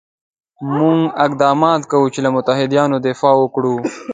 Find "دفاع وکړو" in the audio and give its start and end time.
3.07-3.75